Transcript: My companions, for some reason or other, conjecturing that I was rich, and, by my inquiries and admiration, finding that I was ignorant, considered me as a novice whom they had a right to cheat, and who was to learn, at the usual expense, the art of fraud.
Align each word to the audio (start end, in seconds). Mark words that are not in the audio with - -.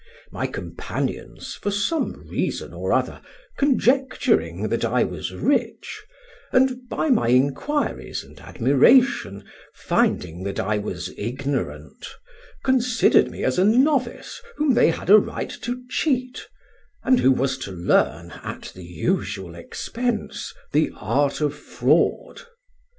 My 0.31 0.47
companions, 0.47 1.53
for 1.53 1.69
some 1.69 2.27
reason 2.27 2.73
or 2.73 2.91
other, 2.91 3.21
conjecturing 3.55 4.69
that 4.69 4.83
I 4.83 5.03
was 5.03 5.31
rich, 5.31 6.01
and, 6.51 6.89
by 6.89 7.11
my 7.11 7.27
inquiries 7.27 8.23
and 8.23 8.39
admiration, 8.39 9.43
finding 9.75 10.41
that 10.45 10.59
I 10.59 10.79
was 10.79 11.13
ignorant, 11.17 12.07
considered 12.63 13.29
me 13.29 13.43
as 13.43 13.59
a 13.59 13.63
novice 13.63 14.41
whom 14.55 14.73
they 14.73 14.89
had 14.89 15.11
a 15.11 15.19
right 15.19 15.51
to 15.61 15.83
cheat, 15.87 16.47
and 17.03 17.19
who 17.19 17.31
was 17.31 17.59
to 17.59 17.71
learn, 17.71 18.31
at 18.43 18.71
the 18.73 18.83
usual 18.85 19.53
expense, 19.53 20.51
the 20.71 20.89
art 20.95 21.41
of 21.41 21.53
fraud. 21.53 22.41